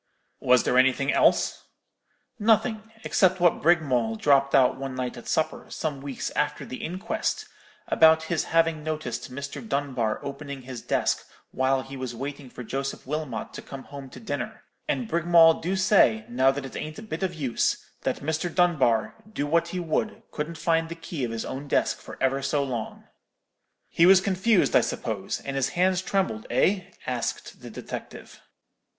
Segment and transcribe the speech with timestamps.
[0.39, 1.65] "'Was there anything else?'
[2.39, 7.45] "'Nothing; except what Brigmawl dropped out one night at supper, some weeks after the inquest,
[7.87, 9.61] about his having noticed Mr.
[9.61, 14.19] Dunbar opening his desk while he was waiting for Joseph Wilmot to come home to
[14.19, 18.51] dinner; and Brigmawl do say, now that it ain't a bit of use, that Mr.
[18.51, 22.41] Dunbar, do what he would, couldn't find the key of his own desk for ever
[22.41, 23.03] so long.'
[23.87, 28.41] "'He was confused, I suppose; and his hands trembled, eh?' asked the detective.